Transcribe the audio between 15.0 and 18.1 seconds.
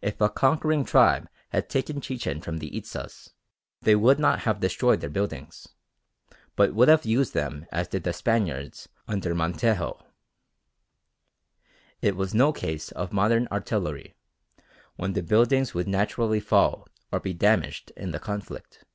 the buildings would naturally fall or be damaged